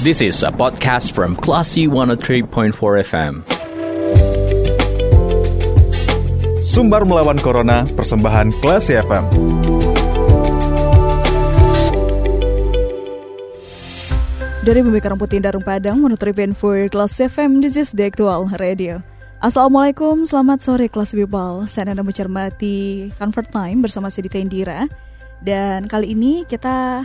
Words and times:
This 0.00 0.24
is 0.24 0.40
a 0.40 0.48
podcast 0.48 1.12
from 1.12 1.36
Classy 1.36 1.84
103.4 1.84 2.72
FM. 3.04 3.44
Sumbar 6.64 7.04
melawan 7.04 7.36
Corona, 7.36 7.84
persembahan 7.84 8.48
Classy 8.64 8.96
FM. 8.96 9.28
Dari 14.64 14.80
Bumi 14.80 15.04
Karang 15.04 15.20
Putih 15.20 15.36
Darung 15.36 15.68
Padang, 15.68 16.00
menurut 16.00 16.24
for 16.56 16.80
Kelas 16.88 17.20
FM, 17.20 17.60
this 17.60 17.76
is 17.76 17.92
the 17.92 18.08
actual 18.08 18.48
radio. 18.56 19.04
Assalamualaikum, 19.44 20.24
selamat 20.24 20.64
sore 20.64 20.88
kelas 20.88 21.12
people. 21.12 21.68
Saya 21.68 21.92
Anda 21.92 22.00
mencermati 22.00 23.12
Comfort 23.20 23.52
Time 23.52 23.84
bersama 23.84 24.08
Sidita 24.08 24.40
Indira. 24.40 24.88
Dan 25.44 25.92
kali 25.92 26.16
ini 26.16 26.48
kita 26.48 27.04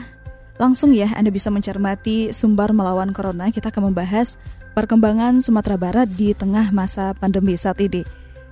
langsung 0.56 0.96
ya 0.96 1.12
Anda 1.16 1.32
bisa 1.32 1.52
mencermati 1.52 2.32
sumber 2.32 2.72
melawan 2.72 3.12
corona. 3.12 3.52
Kita 3.52 3.72
akan 3.72 3.92
membahas 3.92 4.40
perkembangan 4.76 5.40
Sumatera 5.44 5.76
Barat 5.80 6.08
di 6.12 6.32
tengah 6.36 6.72
masa 6.72 7.16
pandemi 7.16 7.56
saat 7.60 7.80
ini. 7.84 8.04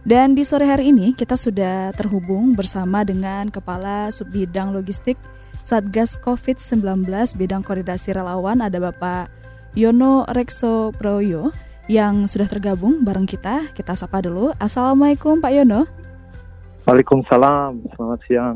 Dan 0.03 0.35
di 0.35 0.43
sore 0.43 0.67
hari 0.67 0.91
ini 0.91 1.15
kita 1.15 1.39
sudah 1.39 1.95
terhubung 1.95 2.59
bersama 2.59 3.07
dengan 3.07 3.47
Kepala 3.47 4.11
Subbidang 4.11 4.75
Logistik 4.75 5.15
Satgas 5.63 6.19
COVID-19 6.19 7.07
bidang 7.39 7.63
koordinasi 7.63 8.11
relawan 8.11 8.59
ada 8.59 8.83
Bapak 8.83 9.31
Yono 9.79 10.27
Rekso 10.27 10.91
Proyo 10.91 11.55
yang 11.87 12.27
sudah 12.27 12.51
tergabung 12.51 13.07
bareng 13.07 13.23
kita. 13.23 13.71
Kita 13.71 13.95
sapa 13.95 14.19
dulu. 14.19 14.51
Assalamualaikum 14.59 15.39
Pak 15.39 15.51
Yono. 15.55 15.87
Waalaikumsalam. 16.83 17.79
Selamat 17.95 18.19
siang. 18.27 18.55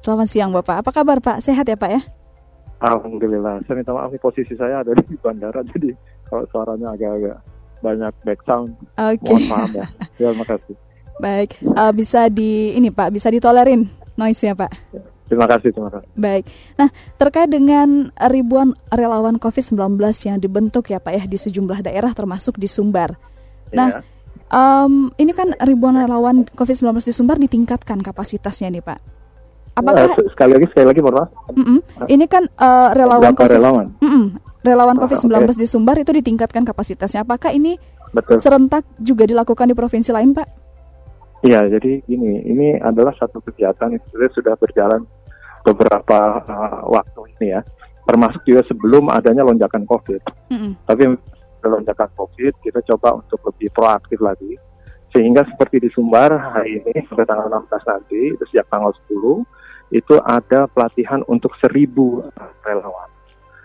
Selamat 0.00 0.28
siang 0.32 0.50
Bapak. 0.56 0.80
Apa 0.80 0.90
kabar 0.96 1.20
Pak? 1.20 1.44
Sehat 1.44 1.68
ya 1.68 1.76
Pak 1.76 1.90
ya? 1.92 2.00
Alhamdulillah. 2.80 3.64
Saya 3.64 3.74
minta 3.80 3.92
maaf 3.96 4.12
nih 4.12 4.20
posisi 4.20 4.52
saya 4.52 4.84
ada 4.84 4.92
di 4.92 5.16
bandara 5.24 5.64
jadi 5.64 5.96
kalau 6.28 6.44
suaranya 6.52 6.92
agak-agak 6.92 7.38
banyak 7.80 8.12
back 8.24 8.40
sound. 8.44 8.72
Oke. 8.96 9.20
Okay. 9.20 9.32
Mohon 9.32 9.48
maaf 9.48 9.70
ya. 9.72 9.86
Ya, 10.16 10.30
makasih. 10.32 10.76
Baik, 11.16 11.56
uh, 11.72 11.92
bisa 11.96 12.28
di 12.28 12.76
ini 12.76 12.92
Pak, 12.92 13.08
bisa 13.08 13.32
ditolerin 13.32 13.88
noise-nya 14.20 14.52
Pak. 14.52 14.68
Terima 15.26 15.48
kasih, 15.48 15.72
terima 15.72 15.88
kasih. 15.88 16.08
Baik. 16.12 16.44
Nah, 16.76 16.92
terkait 17.16 17.48
dengan 17.48 18.12
ribuan 18.30 18.76
relawan 18.92 19.40
COVID-19 19.40 19.96
yang 20.28 20.38
dibentuk 20.38 20.92
ya 20.92 21.00
Pak 21.00 21.12
ya 21.16 21.24
di 21.24 21.40
sejumlah 21.40 21.88
daerah 21.88 22.12
termasuk 22.12 22.60
di 22.60 22.68
Sumbar. 22.68 23.16
Nah, 23.72 24.04
um, 24.52 25.10
ini 25.16 25.32
kan 25.32 25.56
ribuan 25.64 25.96
relawan 25.96 26.44
COVID-19 26.52 27.08
di 27.08 27.14
Sumbar 27.16 27.40
ditingkatkan 27.40 28.04
kapasitasnya 28.04 28.76
nih 28.76 28.84
Pak. 28.84 29.15
Apakah 29.76 30.08
uh, 30.08 30.28
sekali 30.32 30.56
lagi 30.56 30.66
sekali 30.72 30.86
lagi 30.88 31.00
Bapak? 31.04 31.26
Mm 31.52 31.64
-mm. 31.64 31.78
Ini 32.08 32.24
kan 32.24 32.48
uh, 32.48 32.96
relawan 32.96 33.36
COVID 33.36 33.52
relawan? 33.60 33.86
Mm 34.00 34.08
-mm. 34.08 34.24
relawan 34.64 34.96
COVID-19 34.96 35.28
okay. 35.36 35.60
di 35.60 35.66
Sumbar 35.68 35.96
itu 36.00 36.10
ditingkatkan 36.16 36.64
kapasitasnya. 36.64 37.28
Apakah 37.28 37.52
ini 37.52 37.76
Betul. 38.16 38.40
serentak 38.40 38.88
juga 38.96 39.28
dilakukan 39.28 39.68
di 39.68 39.76
provinsi 39.76 40.10
lain, 40.16 40.32
Pak? 40.32 40.48
Iya, 41.44 41.68
jadi 41.68 42.00
gini, 42.08 42.40
ini 42.48 42.80
adalah 42.80 43.12
satu 43.20 43.44
kegiatan 43.44 43.92
yang 43.92 44.02
sudah 44.32 44.56
berjalan 44.56 45.04
beberapa 45.60 46.40
uh, 46.48 46.82
waktu 46.88 47.36
ini 47.36 47.46
ya, 47.54 47.60
termasuk 48.08 48.40
juga 48.48 48.64
sebelum 48.66 49.12
adanya 49.12 49.44
lonjakan 49.44 49.84
COVID. 49.84 50.22
Mm-hmm. 50.50 50.72
Tapi 50.88 51.02
lonjakan 51.62 52.10
COVID 52.16 52.52
kita 52.64 52.80
coba 52.94 53.20
untuk 53.20 53.44
lebih 53.52 53.68
proaktif 53.76 54.18
lagi, 54.24 54.56
sehingga 55.12 55.44
seperti 55.44 55.84
di 55.84 55.88
Sumbar 55.92 56.32
hari 56.32 56.80
ini 56.80 57.04
sampai 57.06 57.28
tanggal 57.28 57.46
16 57.52 57.92
nanti, 57.92 58.20
itu 58.32 58.44
sejak 58.48 58.66
tanggal 58.72 58.90
10 59.12 59.44
itu 59.90 60.18
ada 60.22 60.66
pelatihan 60.66 61.22
untuk 61.30 61.54
seribu 61.62 62.26
relawan. 62.66 63.10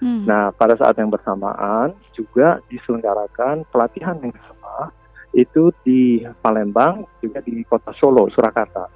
Mm. 0.01 0.25
Nah, 0.25 0.49
pada 0.53 0.73
saat 0.77 0.97
yang 0.97 1.13
bersamaan 1.13 1.93
juga 2.13 2.57
diselenggarakan 2.69 3.65
pelatihan 3.69 4.17
yang 4.21 4.33
sama 4.41 4.89
itu 5.31 5.71
di 5.85 6.25
Palembang 6.41 7.05
juga 7.21 7.39
di 7.45 7.61
kota 7.63 7.93
Solo, 7.95 8.27
Surakarta. 8.33 8.89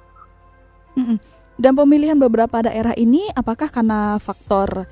Mm 0.98 1.04
-mm. 1.04 1.18
Dan 1.56 1.72
pemilihan 1.72 2.18
beberapa 2.20 2.60
daerah 2.60 2.92
ini 2.92 3.32
apakah 3.32 3.72
karena 3.72 4.20
faktor 4.20 4.84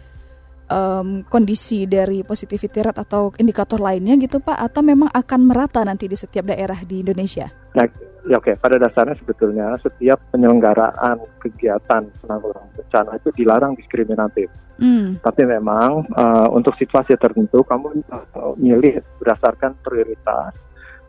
um, 0.72 1.20
kondisi 1.28 1.84
dari 1.84 2.24
positivity 2.24 2.80
rate 2.80 3.00
atau 3.04 3.28
indikator 3.36 3.76
lainnya 3.76 4.16
gitu 4.16 4.40
Pak 4.40 4.72
atau 4.72 4.80
memang 4.80 5.12
akan 5.12 5.40
merata 5.44 5.84
nanti 5.84 6.08
di 6.08 6.16
setiap 6.16 6.48
daerah 6.48 6.80
di 6.80 7.04
Indonesia? 7.04 7.52
Nah, 7.76 7.84
ya 8.24 8.40
oke, 8.40 8.56
pada 8.56 8.80
dasarnya 8.80 9.16
sebetulnya 9.20 9.76
setiap 9.80 10.20
penyelenggaraan 10.32 11.20
kegiatan 11.40 12.08
penanggulangan 12.24 12.70
bencana 12.72 13.10
itu 13.20 13.28
dilarang 13.36 13.72
diskriminatif. 13.76 14.48
Hmm. 14.80 15.20
Tapi 15.20 15.42
memang 15.46 16.08
uh, 16.16 16.48
untuk 16.50 16.74
situasi 16.80 17.14
tertentu 17.20 17.62
kamu 17.62 18.02
uh, 18.10 18.56
milih 18.56 19.04
berdasarkan 19.20 19.76
prioritas 19.84 20.56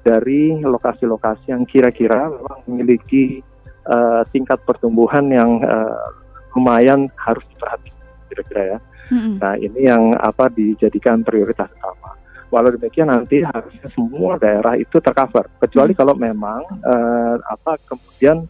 dari 0.06 0.62
lokasi-lokasi 0.62 1.50
yang 1.50 1.66
kira-kira 1.66 2.30
memang 2.30 2.60
memiliki 2.70 3.42
uh, 3.90 4.22
tingkat 4.30 4.62
pertumbuhan 4.62 5.26
yang 5.34 5.58
uh, 5.66 6.14
lumayan 6.54 7.10
harus 7.18 7.42
diperhatikan 7.56 8.06
kira-kira 8.30 8.62
ya. 8.78 8.80
Mm-hmm. 9.06 9.36
Nah 9.38 9.54
ini 9.58 9.80
yang 9.86 10.04
apa 10.18 10.50
dijadikan 10.50 11.22
prioritas 11.22 11.70
utama. 11.74 12.18
Walau 12.54 12.72
demikian 12.74 13.10
nanti 13.10 13.42
harusnya 13.42 13.90
semua 13.92 14.38
daerah 14.38 14.78
itu 14.78 15.02
tercover, 15.02 15.50
kecuali 15.60 15.92
mm-hmm. 15.92 16.00
kalau 16.00 16.16
memang 16.16 16.62
uh, 16.86 17.36
apa 17.42 17.78
kemudian 17.86 18.46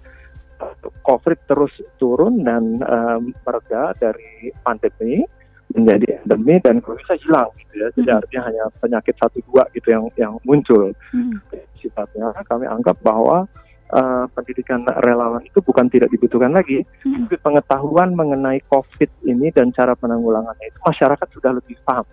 COVID 1.03 1.39
terus 1.51 1.73
turun 2.00 2.44
dan 2.44 2.79
uh, 2.84 3.19
mereda 3.19 3.91
dari 4.00 4.51
pandemi 4.63 5.23
menjadi 5.75 6.23
endemi 6.23 6.55
dan 6.63 6.79
kalau 6.79 6.95
bisa 7.01 7.16
hilang 7.19 7.50
gitu 7.59 7.73
ya. 7.81 7.88
Jadi 7.91 8.00
mm-hmm. 8.00 8.19
artinya 8.19 8.41
hanya 8.47 8.63
penyakit 8.79 9.16
satu 9.19 9.39
dua 9.47 9.63
gitu 9.75 9.88
yang 9.91 10.05
yang 10.16 10.34
muncul. 10.44 10.91
Mm-hmm. 11.11 11.39
Sifatnya 11.79 12.31
kami 12.47 12.66
anggap 12.67 13.00
bahwa 13.03 13.47
uh, 13.94 14.25
pendidikan 14.34 14.84
relawan 15.03 15.44
itu 15.45 15.59
bukan 15.61 15.85
tidak 15.91 16.09
dibutuhkan 16.09 16.53
lagi, 16.55 16.81
hmm. 17.05 17.28
tapi 17.28 17.38
pengetahuan 17.38 18.16
mengenai 18.17 18.63
COVID 18.72 19.28
ini 19.28 19.51
dan 19.53 19.69
cara 19.75 19.94
penanggulangannya 19.94 20.66
itu 20.66 20.79
masyarakat 20.81 21.28
sudah 21.35 21.51
lebih 21.53 21.78
paham. 21.85 22.07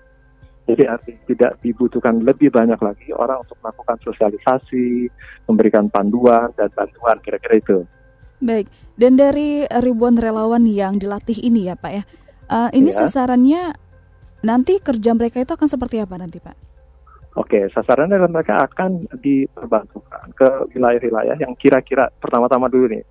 Jadi 0.63 0.87
artinya 0.87 1.21
tidak 1.27 1.53
dibutuhkan 1.59 2.23
lebih 2.23 2.55
banyak 2.55 2.79
lagi 2.79 3.11
orang 3.11 3.43
untuk 3.43 3.59
melakukan 3.61 3.99
sosialisasi, 4.07 5.11
memberikan 5.51 5.91
panduan 5.91 6.55
dan 6.55 6.71
bantuan 6.71 7.19
kira-kira 7.19 7.59
itu. 7.59 7.79
Baik, 8.43 8.71
dan 8.95 9.19
dari 9.19 9.67
ribuan 9.67 10.19
relawan 10.19 10.67
yang 10.67 10.99
dilatih 10.99 11.39
ini 11.43 11.71
ya 11.71 11.75
Pak 11.79 11.93
ya, 11.95 12.03
uh, 12.51 12.71
ini 12.75 12.91
ya. 12.91 13.07
sasarannya 13.07 13.63
nanti 14.43 14.83
kerja 14.83 15.15
mereka 15.15 15.39
itu 15.39 15.55
akan 15.55 15.69
seperti 15.71 16.03
apa 16.03 16.15
nanti 16.19 16.43
Pak? 16.43 16.57
Oke, 17.33 17.65
sasaran 17.73 18.13
adalah 18.13 18.29
mereka 18.29 18.61
akan 18.61 19.09
diperbantukan 19.25 20.37
ke 20.37 20.49
wilayah-wilayah 20.77 21.41
yang 21.41 21.57
kira-kira 21.57 22.13
pertama-tama 22.21 22.69
dulu 22.69 22.93
nih, 22.93 23.03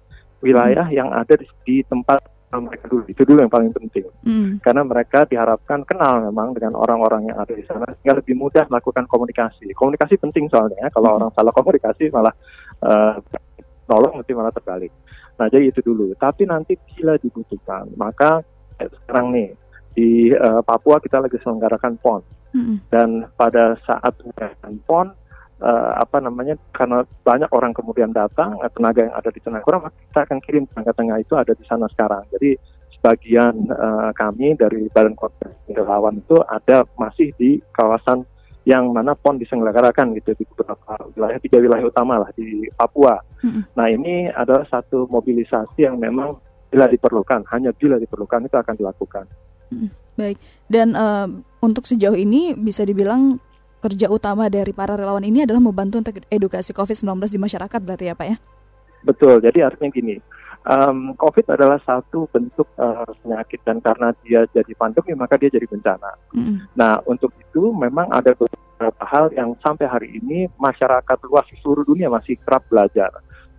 wilayah 0.46 0.86
hmm. 0.86 0.94
yang 0.94 1.10
ada 1.10 1.34
di, 1.34 1.48
di 1.66 1.76
tempat 1.90 2.22
mereka 2.60 2.86
dulu. 2.92 3.04
Itu 3.08 3.24
dulu 3.24 3.40
yang 3.46 3.54
paling 3.54 3.72
penting. 3.72 4.06
Hmm. 4.26 4.60
Karena 4.60 4.84
mereka 4.84 5.24
diharapkan 5.24 5.88
kenal 5.88 6.26
memang 6.28 6.52
dengan 6.52 6.76
orang-orang 6.76 7.32
yang 7.32 7.38
ada 7.40 7.54
di 7.56 7.64
sana 7.64 7.88
sehingga 7.96 8.20
lebih 8.20 8.36
mudah 8.36 8.68
melakukan 8.68 9.08
komunikasi. 9.08 9.72
Komunikasi 9.72 10.20
penting 10.20 10.52
soalnya, 10.52 10.92
kalau 10.92 11.16
hmm. 11.16 11.18
orang 11.22 11.32
salah 11.32 11.54
komunikasi 11.56 12.12
malah 12.12 12.36
uh, 12.84 13.16
tolong 13.88 14.20
nanti 14.20 14.32
malah 14.36 14.52
terbalik. 14.52 14.92
Nah, 15.40 15.48
jadi 15.48 15.72
itu 15.72 15.80
dulu. 15.80 16.12
Tapi 16.20 16.44
nanti 16.44 16.76
bila 16.76 17.16
dibutuhkan, 17.16 17.88
maka 17.96 18.44
eh, 18.82 18.92
sekarang 18.92 19.32
nih 19.32 19.50
di 19.96 20.32
uh, 20.36 20.60
Papua 20.64 21.00
kita 21.00 21.20
lagi 21.24 21.40
selenggarakan 21.40 22.00
PON 22.00 22.22
dan 22.92 23.32
pada 23.40 23.80
saat 23.88 24.12
pon 24.84 25.08
uh, 25.62 25.94
apa 26.02 26.18
namanya 26.20 26.58
karena 26.74 27.06
banyak 27.24 27.48
orang 27.54 27.72
kemudian 27.72 28.12
datang 28.12 28.58
eh, 28.60 28.72
tenaga 28.74 29.08
yang 29.08 29.16
ada 29.16 29.30
di 29.30 29.40
Tengah 29.40 29.62
maka 29.62 29.90
kita 29.94 30.20
akan 30.28 30.40
kirim 30.44 30.64
tenaga 30.68 30.92
tengah 30.98 31.18
itu 31.22 31.34
ada 31.38 31.54
di 31.54 31.64
sana 31.70 31.86
sekarang. 31.88 32.26
Jadi 32.34 32.58
sebagian 32.98 33.70
uh, 33.74 34.14
kami 34.14 34.54
dari 34.54 34.86
Badan 34.94 35.18
Koordinasi 35.18 35.74
Relawan 35.74 36.22
itu 36.22 36.38
ada 36.46 36.86
masih 36.98 37.34
di 37.34 37.58
kawasan 37.74 38.22
yang 38.62 38.94
mana 38.94 39.18
PON 39.18 39.42
diselenggarakan 39.42 40.14
gitu 40.22 40.38
di 40.38 40.46
beberapa 40.54 40.94
wilayah 41.18 41.42
tiga 41.42 41.58
wilayah 41.58 41.86
utama 41.90 42.22
lah 42.22 42.30
di 42.38 42.70
Papua. 42.78 43.18
Mm-hmm. 43.42 43.64
Nah 43.74 43.88
ini 43.90 44.30
adalah 44.30 44.70
satu 44.70 45.10
mobilisasi 45.10 45.82
yang 45.82 45.98
memang 45.98 46.38
bila 46.70 46.86
diperlukan 46.86 47.42
hanya 47.50 47.74
bila 47.74 47.98
diperlukan 47.98 48.46
itu 48.46 48.58
akan 48.62 48.76
dilakukan. 48.78 49.26
Mm-hmm. 49.74 49.90
Baik, 50.12 50.38
dan 50.70 50.94
uh, 50.94 51.26
untuk 51.64 51.90
sejauh 51.90 52.14
ini 52.14 52.54
bisa 52.54 52.86
dibilang 52.86 53.42
kerja 53.82 54.08
utama 54.08 54.48
dari 54.48 54.72
para 54.72 54.94
relawan 54.94 55.26
ini 55.26 55.44
adalah 55.44 55.60
membantu 55.60 56.00
untuk 56.00 56.22
edukasi 56.30 56.72
COVID-19 56.72 57.34
di 57.34 57.40
masyarakat 57.42 57.80
berarti 57.82 58.06
ya 58.08 58.16
Pak 58.16 58.28
ya? 58.30 58.38
Betul, 59.02 59.42
jadi 59.42 59.66
artinya 59.66 59.90
gini, 59.90 60.22
um, 60.66 61.18
COVID 61.18 61.50
adalah 61.50 61.82
satu 61.82 62.30
bentuk 62.30 62.70
uh, 62.78 63.08
penyakit 63.26 63.62
dan 63.66 63.82
karena 63.82 64.14
dia 64.22 64.46
jadi 64.54 64.74
pandemi 64.78 65.18
maka 65.18 65.38
dia 65.42 65.50
jadi 65.50 65.66
bencana. 65.66 66.12
Mm. 66.34 66.56
Nah 66.78 67.02
untuk 67.10 67.34
itu 67.38 67.74
memang 67.74 68.10
ada 68.14 68.38
beberapa 68.38 69.04
hal 69.06 69.34
yang 69.34 69.58
sampai 69.62 69.90
hari 69.90 70.22
ini 70.22 70.50
masyarakat 70.58 71.18
luas 71.26 71.46
di 71.50 71.58
seluruh 71.62 71.86
dunia 71.86 72.10
masih 72.10 72.38
kerap 72.42 72.66
belajar. 72.70 73.10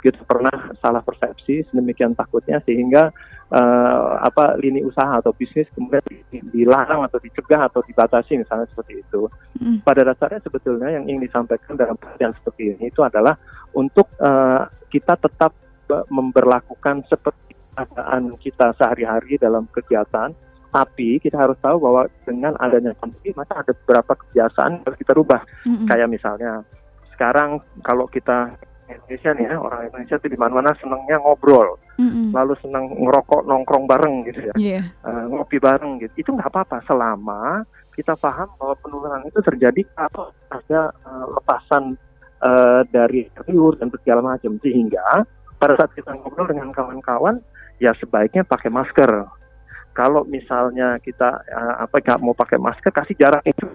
Kita 0.02 0.26
pernah 0.26 0.74
salah 0.82 0.98
persepsi 0.98 1.62
sedemikian 1.70 2.18
takutnya 2.18 2.58
sehingga 2.66 3.14
uh, 3.54 4.18
apa 4.18 4.58
lini 4.58 4.82
usaha 4.82 5.22
atau 5.22 5.30
bisnis 5.30 5.70
kemudian 5.70 6.02
dilarang 6.50 7.06
atau 7.06 7.22
dicegah 7.22 7.70
atau 7.70 7.86
dibatasi 7.86 8.42
misalnya 8.42 8.66
seperti 8.74 8.98
itu. 8.98 9.30
Mm. 9.62 9.86
Pada 9.86 10.02
dasarnya 10.02 10.42
sebetulnya 10.42 10.90
yang 10.90 11.06
ingin 11.06 11.30
disampaikan 11.30 11.78
dalam 11.78 11.94
perhatian 11.94 12.34
seperti 12.34 12.74
ini 12.74 12.90
itu 12.90 13.00
adalah 13.06 13.38
untuk 13.78 14.10
uh, 14.18 14.66
kita 14.90 15.14
tetap 15.22 15.54
memperlakukan 16.08 17.04
seperti 17.06 17.52
keadaan 17.76 18.34
kita 18.40 18.72
sehari-hari 18.80 19.36
dalam 19.36 19.68
kegiatan 19.68 20.32
tapi 20.72 21.20
kita 21.20 21.36
harus 21.36 21.60
tahu 21.60 21.84
bahwa 21.84 22.08
dengan 22.24 22.56
adanya 22.56 22.96
pandemi 22.96 23.36
maka 23.36 23.60
ada 23.60 23.76
beberapa 23.76 24.16
kebiasaan 24.16 24.80
yang 24.80 24.82
harus 24.88 24.98
kita 24.98 25.12
rubah. 25.12 25.44
Mm-hmm. 25.68 25.86
Kayak 25.86 26.08
misalnya 26.08 26.52
sekarang 27.12 27.60
kalau 27.84 28.08
kita 28.08 28.56
Indonesia 28.98 29.30
nih 29.32 29.44
ya 29.48 29.56
orang 29.56 29.80
Indonesia 29.88 30.16
itu 30.18 30.28
di 30.28 30.38
mana-mana 30.38 30.70
senangnya 30.78 31.16
ngobrol, 31.20 31.80
mm-hmm. 31.96 32.36
lalu 32.36 32.54
senang 32.60 32.90
ngerokok 32.92 33.42
nongkrong 33.48 33.84
bareng 33.88 34.14
gitu 34.28 34.40
ya, 34.50 34.54
yeah. 34.56 34.84
uh, 35.06 35.26
ngopi 35.28 35.56
bareng 35.56 36.02
gitu. 36.02 36.12
Itu 36.18 36.30
nggak 36.36 36.50
apa-apa 36.52 36.84
selama 36.84 37.64
kita 37.92 38.16
paham 38.16 38.48
bahwa 38.56 38.74
penularan 38.80 39.24
itu 39.28 39.40
terjadi 39.44 39.82
atau 39.96 40.32
ada 40.48 40.92
uh, 41.04 41.26
lepasan 41.36 41.94
uh, 42.40 42.82
dari 42.88 43.28
virus 43.46 43.76
dan 43.78 43.88
segala 43.92 44.20
macam 44.34 44.56
sehingga 44.64 45.24
pada 45.60 45.78
saat 45.78 45.92
kita 45.94 46.16
ngobrol 46.16 46.48
dengan 46.50 46.74
kawan-kawan 46.74 47.38
ya 47.78 47.94
sebaiknya 48.00 48.42
pakai 48.42 48.72
masker 48.72 49.28
kalau 49.92 50.24
misalnya 50.24 50.96
kita 51.04 51.44
uh, 51.52 51.84
apa 51.84 52.00
nggak 52.00 52.20
mau 52.24 52.32
pakai 52.32 52.56
masker 52.56 52.90
kasih 52.90 53.14
jarak 53.14 53.44
itu 53.44 53.68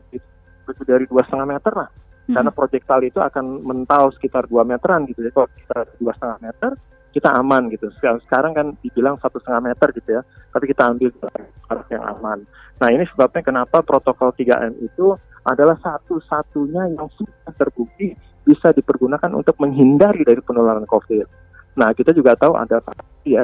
itu 0.68 0.84
dari 0.84 1.08
dua 1.08 1.24
setengah 1.24 1.48
meter 1.48 1.74
lah 1.74 1.90
hmm. 2.28 2.36
karena 2.36 2.52
proyektil 2.52 3.02
itu 3.08 3.20
akan 3.24 3.64
mental 3.64 4.12
sekitar 4.14 4.46
dua 4.46 4.68
meteran 4.68 5.08
gitu 5.08 5.24
ya 5.24 5.32
kalau 5.32 5.48
kita 5.56 5.78
dua 5.98 6.12
setengah 6.16 6.40
meter 6.44 6.72
kita 7.16 7.30
aman 7.34 7.72
gitu 7.74 7.88
sekarang 8.28 8.54
kan 8.54 8.68
dibilang 8.84 9.18
satu 9.18 9.42
setengah 9.42 9.74
meter 9.74 9.88
gitu 9.96 10.10
ya 10.20 10.22
tapi 10.54 10.70
kita 10.70 10.92
ambil 10.92 11.10
jarak 11.18 11.88
yang 11.90 12.04
aman 12.06 12.40
nah 12.78 12.90
ini 12.94 13.08
sebabnya 13.10 13.42
kenapa 13.42 13.82
protokol 13.82 14.30
3M 14.38 14.78
itu 14.86 15.18
adalah 15.48 15.80
satu-satunya 15.80 17.00
yang 17.00 17.08
sudah 17.16 17.56
terbukti 17.56 18.14
bisa 18.44 18.72
dipergunakan 18.76 19.32
untuk 19.36 19.56
menghindari 19.60 20.24
dari 20.24 20.40
penularan 20.40 20.88
COVID. 20.88 21.28
Nah, 21.76 21.92
kita 21.92 22.16
juga 22.16 22.36
tahu 22.40 22.56
ada 22.56 22.80
ya 23.28 23.44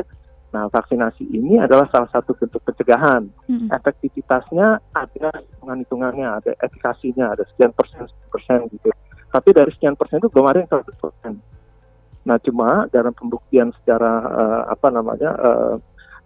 Nah, 0.53 0.69
vaksinasi 0.69 1.33
ini 1.33 1.57
adalah 1.57 1.89
salah 1.89 2.05
satu 2.13 2.37
bentuk 2.37 2.61
pencegahan. 2.61 3.25
Hmm. 3.49 3.73
Efektivitasnya 3.73 4.77
ada 4.93 5.29
hitungan-hitungannya, 5.41 6.27
ada 6.29 6.51
efikasinya, 6.61 7.33
ada 7.33 7.41
sekian 7.49 7.73
persen, 7.73 8.05
persen 8.29 8.69
gitu. 8.69 8.93
Tapi 9.33 9.49
dari 9.49 9.73
sekian 9.73 9.97
persen 9.97 10.21
itu 10.21 10.29
belum 10.29 10.45
ada 10.45 10.61
yang 10.61 10.69
100 10.69 10.93
persen. 11.01 11.41
Nah, 12.23 12.37
cuma 12.37 12.85
dalam 12.93 13.17
pembuktian 13.17 13.73
secara 13.81 14.13
uh, 14.29 14.61
apa 14.69 14.87
namanya 14.93 15.33
uh, 15.41 15.75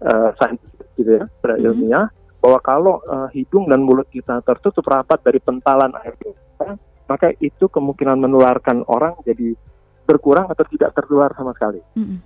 uh, 0.04 0.30
saintifik 0.36 0.92
gitu 1.00 1.24
ya, 1.24 1.26
secara 1.40 1.56
hmm. 1.56 1.64
ilmiah, 1.64 2.06
bahwa 2.44 2.60
kalau 2.60 2.96
uh, 3.08 3.32
hidung 3.32 3.72
dan 3.72 3.80
mulut 3.80 4.12
kita 4.12 4.44
tertutup 4.44 4.84
rapat 4.92 5.24
dari 5.24 5.40
pentalan 5.40 5.96
air 6.04 6.20
kita, 6.20 6.76
maka 7.08 7.32
itu 7.40 7.72
kemungkinan 7.72 8.20
menularkan 8.20 8.84
orang 8.92 9.16
jadi 9.24 9.56
berkurang 10.04 10.52
atau 10.52 10.68
tidak 10.68 10.92
tertular 10.92 11.32
sama 11.32 11.56
sekali. 11.56 11.80
Hmm. 11.96 12.20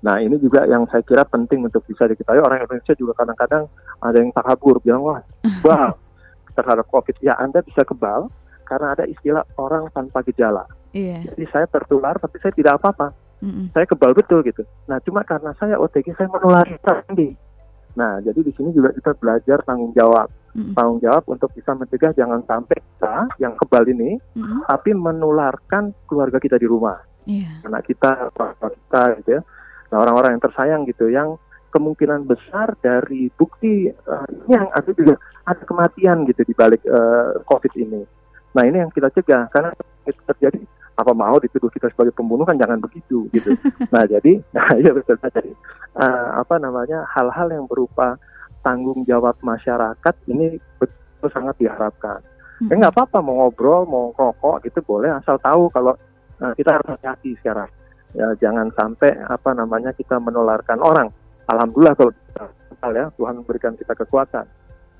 Nah 0.00 0.16
ini 0.20 0.40
juga 0.40 0.64
yang 0.64 0.88
saya 0.88 1.04
kira 1.04 1.28
penting 1.28 1.68
untuk 1.68 1.84
bisa 1.84 2.08
diketahui 2.08 2.40
orang 2.40 2.64
Indonesia 2.64 2.96
juga 2.96 3.12
kadang-kadang 3.20 3.68
ada 4.00 4.16
yang 4.16 4.32
takabur 4.32 4.80
bilang 4.80 5.04
wah 5.04 5.20
kebal 5.44 5.96
terhadap 6.56 6.86
COVID. 6.88 7.20
Ya 7.20 7.36
Anda 7.36 7.60
bisa 7.60 7.84
kebal 7.84 8.32
karena 8.64 8.96
ada 8.96 9.04
istilah 9.04 9.44
orang 9.60 9.92
tanpa 9.92 10.24
gejala. 10.24 10.64
Yeah. 10.96 11.22
Jadi 11.28 11.44
saya 11.52 11.66
tertular 11.68 12.16
tapi 12.16 12.40
saya 12.40 12.52
tidak 12.56 12.80
apa-apa. 12.80 13.12
Mm 13.40 13.52
-mm. 13.52 13.64
Saya 13.76 13.84
kebal 13.84 14.12
betul 14.16 14.40
gitu. 14.44 14.64
Nah 14.88 15.00
cuma 15.04 15.20
karena 15.24 15.52
saya 15.60 15.76
OTG 15.76 16.16
saya 16.16 16.28
menulari 16.32 16.76
sendiri. 16.80 17.36
Nah 17.96 18.24
jadi 18.24 18.40
di 18.40 18.52
sini 18.56 18.72
juga 18.72 18.96
kita 18.96 19.12
belajar 19.20 19.60
tanggung 19.68 19.92
jawab. 19.92 20.32
Mm 20.56 20.72
-mm. 20.72 20.74
Tanggung 20.80 21.00
jawab 21.04 21.24
untuk 21.28 21.52
bisa 21.52 21.76
mencegah 21.76 22.16
jangan 22.16 22.40
sampai 22.48 22.80
kita 22.80 23.28
yang 23.36 23.52
kebal 23.60 23.84
ini, 23.84 24.16
mm 24.16 24.40
-mm. 24.40 24.60
tapi 24.64 24.96
menularkan 24.96 25.92
keluarga 26.08 26.40
kita 26.40 26.56
di 26.56 26.64
rumah. 26.64 26.96
Yeah. 27.28 27.60
Anak 27.68 27.84
kita, 27.84 28.32
bapak 28.32 28.72
kita 28.80 29.02
gitu 29.20 29.30
ya 29.38 29.42
Nah 29.90 29.98
orang-orang 29.98 30.38
yang 30.38 30.42
tersayang 30.42 30.82
gitu 30.86 31.10
yang 31.10 31.36
kemungkinan 31.70 32.26
besar 32.26 32.74
dari 32.82 33.30
bukti 33.34 33.90
uh, 33.90 34.28
yang 34.50 34.66
ada 34.74 34.90
juga 34.90 35.14
ada 35.46 35.62
kematian 35.62 36.26
gitu 36.26 36.42
di 36.42 36.54
balik 36.54 36.82
uh, 36.86 37.38
COVID 37.46 37.72
ini. 37.78 38.02
Nah 38.54 38.62
ini 38.66 38.82
yang 38.82 38.90
kita 38.90 39.10
cegah 39.14 39.46
karena 39.54 39.70
itu 40.06 40.18
terjadi 40.26 40.60
apa 40.98 41.16
mau 41.16 41.38
dituduh 41.40 41.70
kita 41.72 41.88
sebagai 41.94 42.12
pembunuh 42.12 42.42
kan 42.42 42.58
jangan 42.58 42.82
begitu 42.82 43.30
gitu. 43.30 43.54
Nah 43.94 44.04
jadi 44.06 44.42
nah, 44.54 44.74
ya 44.78 44.90
betul 44.90 45.16
jadi 45.22 45.52
uh, 45.98 46.42
apa 46.42 46.58
namanya 46.58 47.06
hal-hal 47.14 47.50
yang 47.54 47.66
berupa 47.70 48.18
tanggung 48.60 49.06
jawab 49.06 49.38
masyarakat 49.40 50.14
ini 50.26 50.58
betul 50.82 51.30
sangat 51.30 51.54
diharapkan. 51.62 52.18
Hmm. 52.60 52.68
Ya 52.68 52.74
nggak 52.86 52.94
apa-apa 52.98 53.22
mau 53.22 53.46
ngobrol 53.46 53.86
mau 53.86 54.10
rokok 54.10 54.66
gitu 54.66 54.82
boleh 54.82 55.14
asal 55.14 55.38
tahu 55.38 55.70
kalau 55.70 55.94
uh, 56.42 56.52
kita 56.58 56.76
harus 56.76 56.98
hati-hati 56.98 57.38
sekarang 57.38 57.70
ya 58.14 58.34
jangan 58.38 58.70
sampai 58.74 59.14
apa 59.26 59.50
namanya 59.54 59.94
kita 59.94 60.18
menularkan 60.18 60.82
orang. 60.82 61.08
Alhamdulillah 61.50 61.94
kalau 61.98 62.12
kita 62.14 62.88
ya 62.94 63.06
Tuhan 63.14 63.34
memberikan 63.42 63.74
kita 63.76 63.92
kekuatan. 63.94 64.46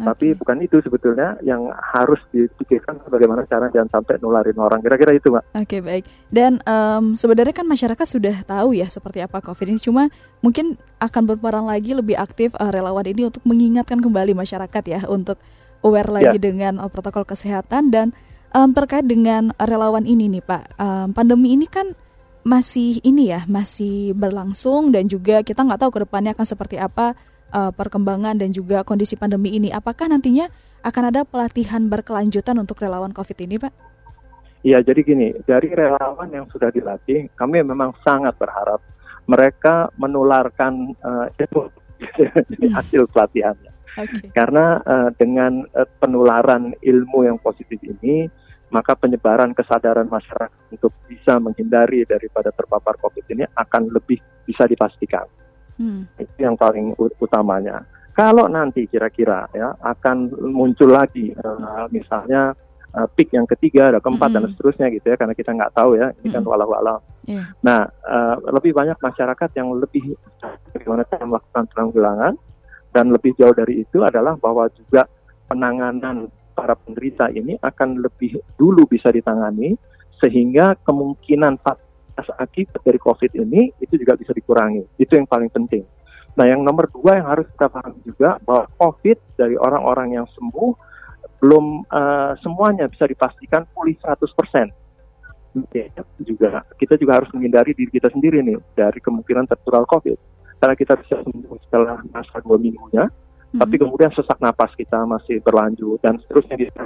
Okay. 0.01 0.09
Tapi 0.09 0.27
bukan 0.33 0.57
itu 0.65 0.81
sebetulnya 0.81 1.37
yang 1.45 1.69
harus 1.77 2.17
dipikirkan 2.33 3.05
bagaimana 3.13 3.45
cara 3.45 3.69
jangan 3.69 4.01
sampai 4.01 4.17
nularin 4.25 4.57
orang. 4.57 4.81
Kira-kira 4.81 5.13
itu, 5.13 5.29
Mbak. 5.29 5.45
Oke, 5.53 5.65
okay, 5.69 5.81
baik. 5.85 6.05
Dan 6.33 6.57
um, 6.65 7.13
sebenarnya 7.13 7.53
kan 7.53 7.69
masyarakat 7.69 8.07
sudah 8.09 8.41
tahu 8.49 8.73
ya 8.73 8.89
seperti 8.89 9.21
apa 9.21 9.45
COVID 9.45 9.77
ini. 9.77 9.77
Cuma 9.77 10.09
mungkin 10.41 10.81
akan 11.05 11.23
berperan 11.29 11.69
lagi 11.69 11.93
lebih 11.93 12.17
aktif 12.17 12.57
uh, 12.57 12.73
relawan 12.73 13.05
ini 13.13 13.29
untuk 13.29 13.45
mengingatkan 13.45 14.01
kembali 14.01 14.33
masyarakat 14.33 14.85
ya 14.89 15.05
untuk 15.05 15.37
aware 15.85 16.09
lagi 16.09 16.41
yeah. 16.41 16.45
dengan 16.49 16.81
uh, 16.81 16.89
protokol 16.89 17.29
kesehatan 17.29 17.93
dan 17.93 18.17
um, 18.57 18.73
terkait 18.73 19.05
dengan 19.05 19.53
relawan 19.61 20.09
ini 20.09 20.33
nih, 20.33 20.41
Pak. 20.41 20.81
Um, 20.81 21.13
pandemi 21.13 21.53
ini 21.53 21.69
kan 21.69 21.93
masih 22.51 22.99
ini 23.07 23.31
ya 23.31 23.47
masih 23.47 24.11
berlangsung 24.19 24.91
dan 24.91 25.07
juga 25.07 25.47
kita 25.47 25.63
nggak 25.63 25.87
tahu 25.87 25.91
ke 25.95 26.01
depannya 26.03 26.35
akan 26.35 26.47
seperti 26.51 26.83
apa 26.83 27.15
uh, 27.55 27.71
perkembangan 27.71 28.35
dan 28.35 28.51
juga 28.51 28.83
kondisi 28.83 29.15
pandemi 29.15 29.55
ini. 29.55 29.71
Apakah 29.71 30.11
nantinya 30.11 30.51
akan 30.83 31.15
ada 31.15 31.23
pelatihan 31.23 31.87
berkelanjutan 31.87 32.59
untuk 32.59 32.83
relawan 32.83 33.15
COVID 33.15 33.39
ini, 33.47 33.63
Pak? 33.63 33.73
Iya, 34.67 34.83
jadi 34.83 35.01
gini, 35.01 35.29
dari 35.47 35.73
relawan 35.73 36.29
yang 36.29 36.45
sudah 36.51 36.69
dilatih, 36.69 37.33
kami 37.39 37.65
memang 37.65 37.97
sangat 38.05 38.37
berharap 38.37 38.83
mereka 39.25 39.89
menularkan 39.97 40.93
uh, 41.01 41.31
itu 41.39 41.71
hmm. 42.11 42.75
hasil 42.75 43.07
pelatihannya. 43.15 43.73
Okay. 43.95 44.29
Karena 44.35 44.83
uh, 44.85 45.09
dengan 45.17 45.65
uh, 45.73 45.89
penularan 46.03 46.75
ilmu 46.83 47.31
yang 47.31 47.39
positif 47.41 47.79
ini, 47.81 48.29
maka 48.71 48.95
penyebaran 48.95 49.51
kesadaran 49.53 50.07
masyarakat 50.07 50.75
untuk 50.75 50.95
bisa 51.11 51.39
menghindari 51.43 52.07
daripada 52.07 52.55
terpapar 52.55 52.97
COVID 53.03 53.27
ini 53.35 53.45
akan 53.55 53.91
lebih 53.91 54.19
bisa 54.47 54.67
dipastikan. 54.67 55.27
Hmm. 55.77 56.07
Itu 56.19 56.39
yang 56.39 56.55
paling 56.55 56.95
utamanya. 56.99 57.83
Kalau 58.15 58.47
nanti 58.51 58.85
kira-kira 58.91 59.47
ya 59.55 59.75
akan 59.81 60.35
muncul 60.51 60.93
lagi 60.93 61.33
uh, 61.35 61.87
misalnya 61.89 62.53
uh, 62.95 63.09
peak 63.11 63.33
yang 63.33 63.47
ketiga, 63.47 63.95
ada 63.95 64.01
keempat 64.03 64.35
-hmm. 64.35 64.45
dan 64.45 64.51
seterusnya 64.55 64.87
gitu 64.93 65.07
ya, 65.15 65.17
karena 65.17 65.35
kita 65.35 65.51
nggak 65.55 65.73
tahu 65.73 65.97
ya, 65.97 66.11
ini 66.21 66.29
-hmm. 66.29 66.35
kan 66.37 66.43
walau 66.45 66.71
alam. 66.75 67.01
Yeah. 67.25 67.47
Nah, 67.63 67.87
uh, 68.05 68.37
lebih 68.51 68.75
banyak 68.75 68.99
masyarakat 68.99 69.51
yang 69.57 69.73
lebih 69.79 70.19
bagaimana 70.75 71.07
cara 71.07 71.25
melakukan 71.25 71.65
penanggulangan 71.71 72.35
dan 72.91 73.07
lebih 73.15 73.33
jauh 73.39 73.55
dari 73.55 73.87
itu 73.87 74.03
adalah 74.03 74.35
bahwa 74.35 74.67
juga 74.75 75.07
penanganan 75.47 76.31
para 76.61 76.77
penderita 76.77 77.33
ini 77.33 77.57
akan 77.57 78.05
lebih 78.05 78.37
dulu 78.61 78.85
bisa 78.85 79.09
ditangani 79.09 79.73
sehingga 80.21 80.77
kemungkinan 80.85 81.57
fatas 81.65 82.29
akibat 82.37 82.85
dari 82.85 83.01
COVID 83.01 83.33
ini 83.41 83.73
itu 83.81 83.97
juga 83.97 84.21
bisa 84.21 84.37
dikurangi. 84.37 84.85
Itu 85.01 85.17
yang 85.17 85.25
paling 85.25 85.49
penting. 85.49 85.89
Nah, 86.37 86.45
yang 86.45 86.61
nomor 86.61 86.93
dua 86.93 87.17
yang 87.17 87.27
harus 87.33 87.49
kita 87.57 87.73
pahami 87.73 88.05
juga 88.05 88.37
bahwa 88.45 88.69
COVID 88.77 89.41
dari 89.41 89.57
orang-orang 89.57 90.21
yang 90.21 90.27
sembuh 90.29 90.93
belum 91.41 91.89
uh, 91.89 92.37
semuanya 92.45 92.85
bisa 92.93 93.09
dipastikan 93.09 93.65
pulih 93.73 93.97
100%. 94.05 94.69
Ya, 95.75 95.91
juga 96.23 96.63
kita 96.79 96.95
juga 96.95 97.19
harus 97.19 97.33
menghindari 97.35 97.75
diri 97.75 97.91
kita 97.91 98.13
sendiri 98.13 98.39
nih 98.45 98.61
dari 98.77 99.01
kemungkinan 99.01 99.49
tertular 99.49 99.83
COVID. 99.89 100.19
Karena 100.61 100.77
kita 100.77 100.95
bisa 101.01 101.25
sembuh 101.25 101.57
setelah 101.67 102.05
masa 102.13 102.39
dua 102.45 102.61
minggunya, 102.61 103.09
hmm. 103.55 103.61
tapi 103.61 103.75
kemudian 103.79 104.11
sesak 104.15 104.39
napas 104.39 104.73
kita 104.75 105.03
masih 105.07 105.43
berlanjut 105.43 105.99
dan 106.03 106.19
seterusnya 106.25 106.57
gitu. 106.57 106.81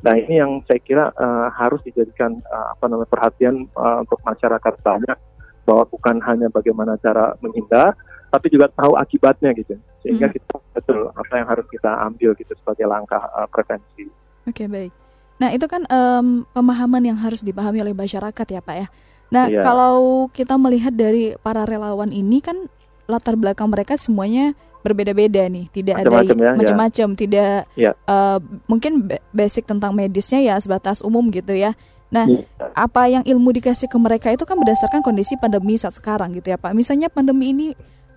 Nah 0.00 0.14
ini 0.16 0.40
yang 0.40 0.64
saya 0.64 0.80
kira 0.80 1.04
uh, 1.12 1.52
harus 1.52 1.80
dijadikan 1.84 2.36
uh, 2.48 2.72
apa 2.72 2.84
namanya 2.88 3.10
perhatian 3.12 3.68
uh, 3.76 4.00
untuk 4.00 4.20
masyarakat 4.24 4.74
banyak 4.80 5.18
bahwa 5.68 5.84
bukan 5.92 6.16
hanya 6.24 6.48
bagaimana 6.48 6.96
cara 6.96 7.36
menghindar, 7.44 7.92
tapi 8.32 8.48
juga 8.48 8.72
tahu 8.72 8.96
akibatnya 8.96 9.52
gitu, 9.52 9.76
sehingga 10.00 10.32
hmm. 10.32 10.34
kita 10.40 10.52
betul 10.72 11.00
apa 11.12 11.32
yang 11.36 11.48
harus 11.52 11.66
kita 11.68 11.90
ambil 12.08 12.32
gitu 12.38 12.52
sebagai 12.56 12.88
langkah 12.88 13.20
uh, 13.36 13.44
prevensi. 13.52 14.08
Oke 14.48 14.64
okay, 14.64 14.66
baik. 14.66 14.92
Nah 15.36 15.52
itu 15.52 15.68
kan 15.68 15.84
um, 15.92 16.48
pemahaman 16.56 17.04
yang 17.04 17.18
harus 17.20 17.44
dipahami 17.44 17.84
oleh 17.84 17.92
masyarakat 17.92 18.46
ya 18.48 18.60
Pak 18.64 18.76
ya. 18.76 18.88
Nah, 19.30 19.46
yeah. 19.46 19.62
kalau 19.62 20.26
kita 20.34 20.58
melihat 20.58 20.90
dari 20.90 21.38
para 21.38 21.62
relawan 21.62 22.10
ini 22.10 22.42
kan 22.42 22.66
latar 23.06 23.38
belakang 23.38 23.70
mereka 23.70 23.94
semuanya 23.94 24.58
berbeda-beda 24.80 25.46
nih, 25.46 25.68
tidak 25.72 26.00
macem 26.00 26.12
-macem 26.12 26.36
ada 26.36 26.44
ya, 26.44 26.52
macam-macam, 26.56 27.08
ya. 27.08 27.16
tidak 27.16 27.54
ya. 27.76 27.92
Uh, 28.08 28.38
mungkin 28.66 28.92
basic 29.32 29.64
tentang 29.68 29.92
medisnya 29.92 30.40
ya 30.40 30.54
sebatas 30.56 31.04
umum 31.04 31.28
gitu 31.28 31.52
ya. 31.52 31.76
Nah, 32.10 32.26
ya. 32.26 32.42
apa 32.74 33.06
yang 33.06 33.22
ilmu 33.22 33.54
dikasih 33.54 33.86
ke 33.86 33.98
mereka 34.00 34.34
itu 34.34 34.42
kan 34.42 34.58
berdasarkan 34.58 35.00
kondisi 35.00 35.38
pandemi 35.38 35.78
saat 35.78 35.94
sekarang 35.94 36.34
gitu 36.34 36.50
ya 36.50 36.58
Pak. 36.58 36.74
Misalnya 36.74 37.06
pandemi 37.06 37.54
ini 37.54 37.68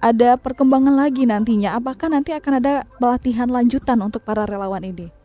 ada 0.04 0.36
perkembangan 0.36 1.00
lagi 1.00 1.24
nantinya, 1.24 1.80
apakah 1.80 2.12
nanti 2.12 2.36
akan 2.36 2.60
ada 2.60 2.84
pelatihan 3.00 3.48
lanjutan 3.48 3.96
untuk 4.04 4.20
para 4.28 4.44
relawan 4.44 4.84
ini? 4.84 5.23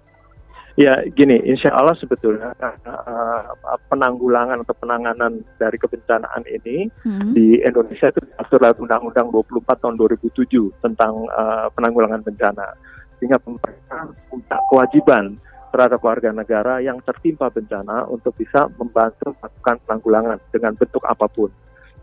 Ya, 0.79 1.03
gini, 1.11 1.43
insya 1.43 1.75
Allah 1.75 1.99
sebetulnya 1.99 2.55
uh, 2.63 3.43
penanggulangan 3.91 4.63
atau 4.63 4.79
penanganan 4.79 5.43
dari 5.59 5.75
kebencanaan 5.75 6.47
ini 6.47 6.87
hmm. 7.03 7.35
di 7.35 7.59
Indonesia 7.59 8.15
itu 8.15 8.23
diatur 8.23 8.63
lewat 8.63 8.79
Undang-Undang 8.87 9.27
24 9.59 9.75
tahun 9.75 9.99
2007 9.99 10.71
tentang 10.79 11.27
uh, 11.35 11.67
penanggulangan 11.75 12.23
bencana. 12.23 12.79
Sehingga 13.19 13.43
pemerintah 13.43 14.07
punya 14.31 14.57
kewajiban 14.71 15.35
terhadap 15.75 15.99
warga 15.99 16.31
negara 16.31 16.79
yang 16.79 17.03
tertimpa 17.03 17.51
bencana 17.51 18.07
untuk 18.07 18.39
bisa 18.39 18.71
membantu 18.79 19.35
melakukan 19.35 19.83
penanggulangan 19.83 20.39
dengan 20.55 20.79
bentuk 20.79 21.03
apa 21.11 21.27
pun. 21.27 21.51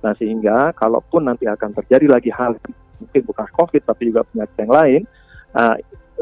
Nah, 0.03 0.12
sehingga 0.20 0.75
kalaupun 0.75 1.32
nanti 1.32 1.48
akan 1.48 1.79
terjadi 1.79 2.12
lagi 2.12 2.27
hal 2.27 2.60
mungkin 3.00 3.22
bukan 3.24 3.48
COVID 3.55 3.88
tapi 3.88 4.12
juga 4.12 4.27
penyakit 4.27 4.58
yang 4.60 4.74
lain, 4.75 5.01
uh, 5.55 5.79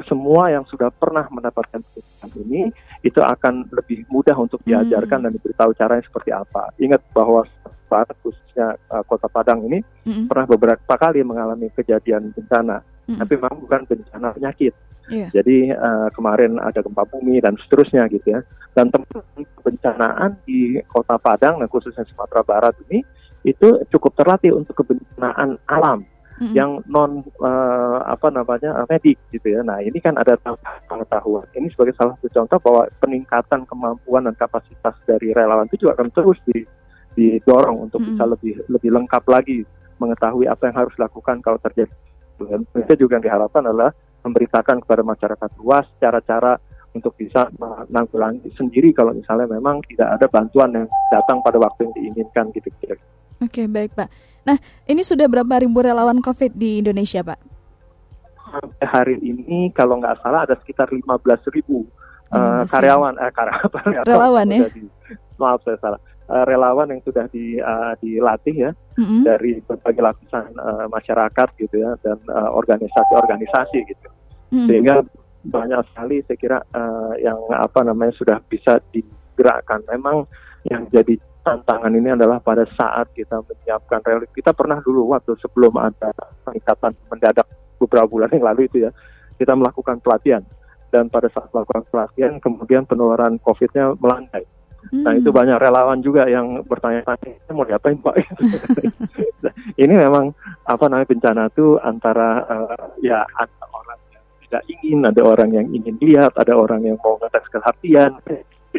semua 0.10 0.50
yang 0.50 0.66
sudah 0.66 0.90
pernah 0.90 1.30
mendapatkan 1.30 1.82
pendidikan 1.82 2.30
ini 2.42 2.62
itu 3.06 3.22
akan 3.22 3.70
lebih 3.70 4.08
mudah 4.10 4.34
untuk 4.34 4.64
hmm. 4.64 4.68
diajarkan 4.74 5.18
hmm. 5.22 5.26
dan 5.30 5.32
diberitahu 5.38 5.72
caranya 5.78 6.04
seperti 6.06 6.32
apa. 6.34 6.74
Ingat 6.82 7.02
bahwa 7.14 7.46
Barat 7.86 8.18
khususnya 8.26 8.74
uh, 8.90 9.06
Kota 9.06 9.30
Padang 9.30 9.70
ini 9.70 9.86
hmm. 10.10 10.26
pernah 10.26 10.50
beberapa 10.50 10.94
kali 10.98 11.22
mengalami 11.22 11.70
kejadian 11.78 12.34
bencana, 12.34 12.82
hmm. 13.06 13.22
tapi 13.22 13.34
memang 13.38 13.62
bukan 13.62 13.82
bencana 13.86 14.34
penyakit. 14.34 14.74
Yeah. 15.12 15.30
Jadi 15.36 15.70
uh, 15.76 16.10
kemarin 16.16 16.58
ada 16.58 16.80
gempa 16.80 17.04
bumi 17.06 17.44
dan 17.44 17.60
seterusnya 17.60 18.08
gitu 18.10 18.34
ya. 18.34 18.42
Dan 18.74 18.90
tempat 18.90 19.22
kebencanaan 19.62 20.40
di 20.48 20.82
Kota 20.90 21.20
Padang 21.22 21.62
dan 21.62 21.70
khususnya 21.70 22.08
Sumatera 22.10 22.42
Barat 22.42 22.74
ini 22.90 23.04
itu 23.44 23.84
cukup 23.92 24.16
terlatih 24.16 24.56
untuk 24.56 24.82
kebencanaan 24.82 25.60
alam 25.68 26.08
hmm. 26.44 26.54
yang 26.54 26.84
non 26.92 27.24
uh, 27.40 28.04
apa 28.04 28.28
namanya 28.28 28.84
medik 28.92 29.16
gitu 29.32 29.48
ya. 29.48 29.64
Nah 29.64 29.80
ini 29.80 29.98
kan 30.04 30.20
ada 30.20 30.36
pengetahuan. 30.92 31.48
Ini 31.56 31.72
sebagai 31.72 31.96
salah 31.96 32.20
satu 32.20 32.30
contoh 32.30 32.60
bahwa 32.60 32.84
peningkatan 33.00 33.64
kemampuan 33.64 34.28
dan 34.28 34.36
kapasitas 34.36 34.96
dari 35.08 35.32
relawan 35.32 35.72
itu 35.72 35.88
juga 35.88 35.96
akan 36.02 36.10
terus 36.12 36.40
di, 36.44 36.68
didorong 37.16 37.88
untuk 37.88 38.04
hmm. 38.04 38.08
bisa 38.14 38.24
lebih 38.28 38.54
lebih 38.68 38.90
lengkap 38.92 39.24
lagi 39.32 39.64
mengetahui 39.98 40.46
apa 40.52 40.68
yang 40.68 40.76
harus 40.84 40.94
dilakukan 41.00 41.40
kalau 41.40 41.60
terjadi. 41.64 41.96
Dan 42.44 42.68
itu 42.76 42.94
juga 43.08 43.22
yang 43.22 43.26
diharapkan 43.26 43.64
adalah 43.64 43.96
memberitakan 44.28 44.84
kepada 44.84 45.04
masyarakat 45.06 45.50
luas 45.64 45.88
cara-cara 46.00 46.60
untuk 46.94 47.18
bisa 47.18 47.50
menanggulangi 47.58 48.54
sendiri 48.54 48.94
kalau 48.94 49.18
misalnya 49.18 49.50
memang 49.50 49.82
tidak 49.90 50.14
ada 50.14 50.26
bantuan 50.30 50.70
yang 50.78 50.88
datang 51.10 51.42
pada 51.42 51.58
waktu 51.58 51.90
yang 51.90 51.94
diinginkan 51.98 52.54
gitu 52.54 52.70
kira 52.78 52.98
Oke, 53.44 53.68
baik 53.68 53.92
Pak. 53.94 54.10
Nah, 54.48 54.58
ini 54.88 55.04
sudah 55.04 55.28
berapa 55.28 55.60
ribu 55.60 55.84
relawan 55.84 56.20
COVID 56.24 56.56
di 56.56 56.80
Indonesia, 56.80 57.24
Pak? 57.24 57.40
Sampai 58.54 58.86
hari 58.86 59.18
ini 59.20 59.72
kalau 59.74 60.00
nggak 60.00 60.22
salah 60.22 60.46
ada 60.46 60.56
sekitar 60.60 60.88
15 60.92 61.04
ribu 61.56 61.84
uh, 62.32 62.64
karyawan, 62.70 63.18
eh, 63.18 63.32
karyawan, 63.34 63.72
relawan 64.10 64.48
ya? 64.48 64.68
Di, 64.70 64.84
maaf 65.36 65.60
saya 65.66 65.80
salah. 65.82 66.00
Uh, 66.24 66.48
relawan 66.48 66.88
yang 66.88 67.04
sudah 67.04 67.28
di, 67.36 67.60
uh, 67.60 67.92
dilatih 68.00 68.56
ya 68.56 68.72
mm-hmm. 68.96 69.28
dari 69.28 69.60
berbagai 69.60 70.00
lapisan 70.00 70.56
uh, 70.56 70.88
masyarakat 70.88 71.48
gitu 71.60 71.84
ya 71.84 72.00
dan 72.00 72.16
organisasi-organisasi 72.32 73.78
uh, 73.84 73.86
gitu 73.92 74.08
mm-hmm. 74.08 74.68
sehingga 74.72 74.96
banyak 75.44 75.84
sekali 75.92 76.24
saya 76.24 76.38
kira 76.40 76.60
uh, 76.72 77.12
yang 77.20 77.36
apa 77.52 77.84
namanya 77.84 78.16
sudah 78.16 78.40
bisa 78.48 78.80
digerakkan 78.96 79.84
memang 79.92 80.24
yang 80.64 80.88
jadi 80.88 81.20
tantangan 81.44 81.92
ini 81.92 82.16
adalah 82.16 82.40
pada 82.40 82.64
saat 82.74 83.12
kita 83.12 83.44
menyiapkan 83.44 84.00
relik. 84.08 84.32
Kita 84.32 84.56
pernah 84.56 84.80
dulu 84.80 85.12
waktu 85.12 85.36
sebelum 85.44 85.76
ada 85.76 86.10
peningkatan 86.48 86.96
mendadak 87.12 87.48
beberapa 87.78 88.08
bulan 88.08 88.32
yang 88.32 88.48
lalu 88.48 88.72
itu 88.72 88.88
ya, 88.88 88.92
kita 89.36 89.54
melakukan 89.54 90.00
pelatihan. 90.00 90.42
Dan 90.88 91.12
pada 91.12 91.28
saat 91.28 91.52
melakukan 91.52 91.84
pelatihan, 91.92 92.40
kemudian 92.40 92.88
penularan 92.88 93.36
COVID-nya 93.44 94.00
melandai. 94.00 94.48
Hmm. 94.92 95.04
Nah 95.04 95.14
itu 95.16 95.32
banyak 95.32 95.58
relawan 95.60 96.00
juga 96.04 96.28
yang 96.28 96.64
bertanya-tanya, 96.64 97.40
mau 97.56 97.64
diapain 97.68 97.96
Pak? 98.00 98.16
ini 99.84 99.94
memang 99.96 100.36
apa 100.68 100.86
namanya 100.92 101.08
bencana 101.08 101.44
itu 101.48 101.80
antara 101.80 102.44
uh, 102.46 102.88
ya 103.00 103.24
ada 103.24 103.64
orang 103.72 104.00
yang 104.12 104.24
tidak 104.44 104.64
ingin, 104.68 105.00
ada 105.08 105.22
orang 105.24 105.50
yang 105.56 105.68
ingin 105.72 105.96
lihat, 106.04 106.36
ada 106.36 106.54
orang 106.56 106.84
yang 106.84 107.00
mau 107.00 107.16
ngetes 107.20 107.48
kehatian. 107.52 108.12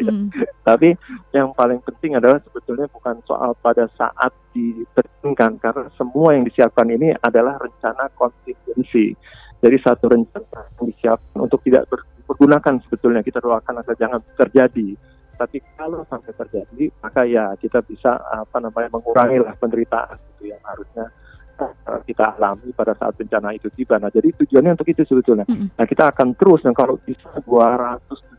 Hmm. 0.03 0.27
Tapi 0.67 0.91
yang 1.31 1.55
paling 1.55 1.79
penting 1.79 2.19
adalah 2.19 2.43
sebetulnya 2.43 2.91
bukan 2.91 3.23
soal 3.23 3.55
pada 3.63 3.87
saat 3.95 4.33
diterjunkan 4.51 5.59
karena 5.59 5.87
semua 5.95 6.35
yang 6.35 6.43
disiapkan 6.43 6.87
ini 6.91 7.15
adalah 7.23 7.55
rencana 7.59 8.11
kontingensi. 8.15 9.15
Jadi 9.63 9.77
satu 9.79 10.11
rencana 10.11 10.67
yang 10.79 10.85
disiapkan 10.91 11.39
untuk 11.39 11.63
tidak 11.63 11.87
bergunakan 12.27 12.81
sebetulnya 12.83 13.21
kita 13.23 13.39
doakan 13.39 13.81
agar 13.81 13.95
jangan 13.95 14.19
terjadi. 14.35 14.97
Tapi 15.35 15.59
kalau 15.75 16.07
sampai 16.07 16.31
terjadi 16.31 16.87
maka 17.03 17.27
ya 17.27 17.51
kita 17.59 17.83
bisa 17.83 18.15
apa 18.23 18.57
namanya 18.63 18.95
mengurangi 18.95 19.43
lah 19.43 19.51
penderitaan 19.59 20.15
itu 20.35 20.47
yang 20.55 20.63
harusnya 20.63 21.11
eh, 21.59 21.99
kita 22.07 22.39
alami 22.39 22.71
pada 22.71 22.95
saat 22.95 23.19
bencana 23.19 23.51
itu 23.51 23.67
tiba. 23.75 23.99
Nah, 23.99 24.07
jadi 24.07 24.31
tujuannya 24.31 24.79
untuk 24.79 24.87
itu 24.87 25.03
sebetulnya. 25.03 25.43
Nah, 25.47 25.85
kita 25.87 26.15
akan 26.15 26.39
terus 26.39 26.63
dan 26.63 26.71
kalau 26.71 26.95
bisa 27.03 27.27
200 27.43 28.34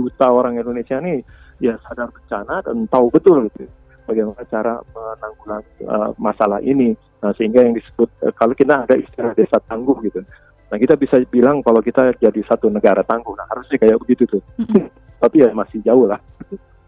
juta 0.00 0.32
orang 0.32 0.56
Indonesia 0.56 0.96
ini 1.04 1.20
ya 1.60 1.76
sadar 1.84 2.08
bencana 2.08 2.64
dan 2.64 2.88
tahu 2.88 3.12
betul 3.12 3.52
gitu 3.52 3.68
bagaimana 4.10 4.42
cara 4.50 4.74
menanggulangi 4.90 5.86
uh, 5.86 6.10
masalah 6.18 6.58
ini. 6.66 6.98
Nah, 7.22 7.30
sehingga 7.38 7.62
yang 7.62 7.78
disebut 7.78 8.08
uh, 8.26 8.32
kalau 8.34 8.58
kita 8.58 8.88
ada 8.88 8.98
istilah 8.98 9.36
desa 9.38 9.62
tangguh 9.70 9.94
gitu. 10.02 10.26
Nah, 10.70 10.76
kita 10.78 10.98
bisa 10.98 11.22
bilang 11.30 11.62
kalau 11.62 11.78
kita 11.78 12.18
jadi 12.18 12.40
satu 12.42 12.66
negara 12.66 13.06
tangguh. 13.06 13.38
Nah, 13.38 13.46
harusnya 13.46 13.78
kayak 13.78 14.02
begitu 14.02 14.26
tuh. 14.26 14.42
Tapi 15.22 15.46
ya 15.46 15.54
masih 15.54 15.78
jauh 15.86 16.10
lah. 16.10 16.18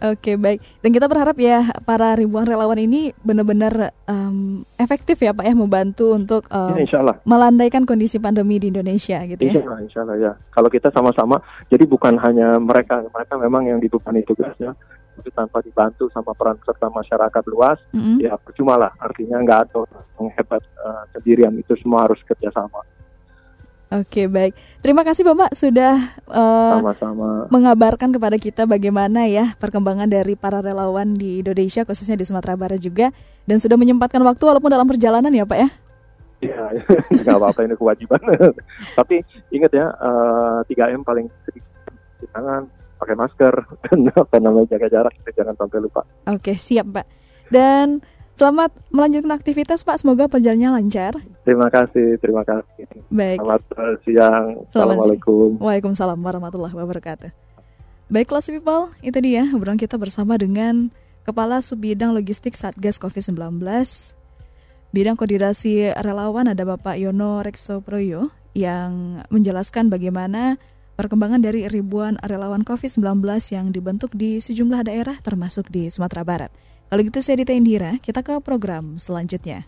Oke 0.02 0.34
baik 0.34 0.58
dan 0.82 0.90
kita 0.90 1.06
berharap 1.06 1.38
ya 1.38 1.70
para 1.86 2.18
ribuan 2.18 2.42
relawan 2.42 2.78
ini 2.82 3.14
benar-benar 3.22 3.94
um, 4.10 4.66
efektif 4.74 5.22
ya 5.22 5.30
Pak 5.30 5.46
ya 5.46 5.54
membantu 5.54 6.18
untuk 6.18 6.50
um, 6.50 6.74
ya, 6.74 7.14
melandaikan 7.22 7.86
kondisi 7.86 8.18
pandemi 8.18 8.58
di 8.58 8.74
Indonesia 8.74 9.22
gitu 9.22 9.42
ya. 9.42 9.52
Insya 9.54 9.62
Allah, 9.62 9.80
insya 9.82 10.00
Allah 10.02 10.16
ya. 10.18 10.32
Kalau 10.50 10.68
kita 10.68 10.88
sama-sama, 10.90 11.38
jadi 11.70 11.84
bukan 11.86 12.18
hanya 12.18 12.58
mereka, 12.58 12.98
mereka 13.06 13.34
memang 13.38 13.70
yang 13.70 13.78
dibebani 13.78 14.26
tugasnya, 14.26 14.74
tapi 15.18 15.30
tanpa 15.32 15.62
dibantu 15.62 16.10
sama 16.10 16.34
peran 16.34 16.58
serta 16.66 16.90
masyarakat 16.90 17.42
luas, 17.50 17.78
mm 17.92 18.00
-hmm. 18.00 18.16
ya 18.26 18.32
percuma 18.38 18.74
lah. 18.74 18.92
Artinya 18.98 19.38
nggak 19.38 19.60
ada 19.70 19.80
yang 20.18 20.28
hebat 20.34 20.62
uh, 20.82 21.04
sendirian 21.14 21.54
itu 21.54 21.72
semua 21.78 22.10
harus 22.10 22.18
kerjasama. 22.26 22.82
Oke 23.92 24.24
baik, 24.24 24.56
terima 24.80 25.04
kasih 25.04 25.20
Bapak 25.20 25.52
sudah 25.52 26.16
uh, 26.24 26.80
Sama-sama. 26.80 27.44
mengabarkan 27.52 28.08
kepada 28.08 28.40
kita 28.40 28.64
bagaimana 28.64 29.28
ya 29.28 29.52
perkembangan 29.60 30.08
dari 30.08 30.32
para 30.32 30.64
relawan 30.64 31.12
di 31.12 31.44
Indonesia 31.44 31.84
khususnya 31.84 32.16
di 32.16 32.24
Sumatera 32.24 32.56
Barat 32.56 32.80
juga 32.80 33.12
dan 33.44 33.60
sudah 33.60 33.76
menyempatkan 33.76 34.24
waktu 34.24 34.40
walaupun 34.48 34.72
dalam 34.72 34.88
perjalanan 34.88 35.28
ya 35.28 35.44
Pak 35.44 35.58
ya. 35.60 35.68
Iya, 36.40 36.62
nggak 37.20 37.36
apa-apa 37.36 37.60
ini 37.68 37.74
kewajiban. 37.76 38.20
Tapi 38.98 39.20
ingat 39.52 39.70
ya, 39.76 39.92
uh, 39.92 40.64
eh, 40.64 40.72
3M 40.72 41.04
paling 41.04 41.28
sedikit 41.44 41.92
di 42.16 42.26
tangan, 42.32 42.64
pakai 42.96 43.12
masker 43.12 43.54
dan 43.84 43.98
apa 44.08 44.36
namanya 44.40 44.72
jaga 44.72 44.88
jarak, 44.88 45.14
jangan 45.36 45.52
sampai 45.60 45.78
lupa. 45.84 46.00
Oke 46.32 46.56
siap 46.56 46.88
Pak. 46.96 47.06
Dan 47.52 48.00
Selamat 48.32 48.72
melanjutkan 48.88 49.32
aktivitas 49.36 49.84
Pak, 49.84 50.00
semoga 50.00 50.24
perjalanannya 50.24 50.70
lancar. 50.80 51.12
Terima 51.44 51.68
kasih, 51.68 52.16
terima 52.16 52.42
kasih. 52.42 52.88
Baik. 53.12 53.44
Selamat 53.44 53.62
siang. 54.02 54.46
Assalamualaikum. 54.66 55.60
Waalaikumsalam 55.60 56.16
warahmatullahi 56.16 56.72
wabarakatuh. 56.72 57.30
Baik 58.08 58.28
kelas 58.28 58.48
people, 58.48 58.92
itu 59.04 59.18
dia 59.20 59.48
obrolan 59.52 59.80
kita 59.80 59.96
bersama 60.00 60.36
dengan 60.40 60.92
Kepala 61.22 61.62
Subbidang 61.62 62.12
Logistik 62.12 62.58
Satgas 62.58 62.98
COVID-19 62.98 63.62
Bidang 64.92 65.16
Koordinasi 65.16 65.94
Relawan 66.04 66.52
ada 66.52 66.68
Bapak 66.68 67.00
Yono 67.00 67.40
Rekso 67.40 67.80
Proyo 67.80 68.28
yang 68.52 69.24
menjelaskan 69.32 69.88
bagaimana 69.88 70.60
perkembangan 71.00 71.40
dari 71.40 71.64
ribuan 71.64 72.20
relawan 72.20 72.60
COVID-19 72.60 73.24
yang 73.56 73.72
dibentuk 73.72 74.12
di 74.12 74.36
sejumlah 74.36 74.84
daerah 74.84 75.16
termasuk 75.24 75.72
di 75.72 75.88
Sumatera 75.88 76.28
Barat. 76.28 76.52
Kalau 76.92 77.08
gitu 77.08 77.24
saya 77.24 77.40
Dita 77.40 77.56
Indira, 77.56 77.96
kita 78.04 78.20
ke 78.20 78.36
program 78.44 79.00
selanjutnya. 79.00 79.64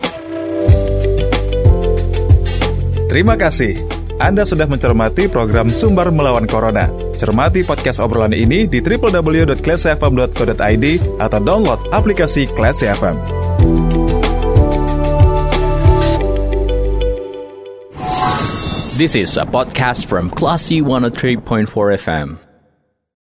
Terima 3.09 3.41
kasih. 3.41 3.81
Anda 4.21 4.45
sudah 4.45 4.69
mencermati 4.69 5.33
program 5.33 5.73
Sumber 5.73 6.13
Melawan 6.13 6.45
Corona. 6.45 6.85
Cermati 7.17 7.65
podcast 7.65 8.05
obrolan 8.05 8.37
ini 8.37 8.69
di 8.69 8.85
www.classfm.co.id 8.85 10.87
atau 11.17 11.41
download 11.41 11.81
aplikasi 11.97 12.45
Classy 12.53 12.93
FM. 12.93 13.17
This 19.01 19.17
is 19.17 19.41
a 19.41 19.49
podcast 19.49 20.13
from 20.13 20.29
Classy 20.29 20.85
103.4 20.85 21.73
FM. 22.05 22.37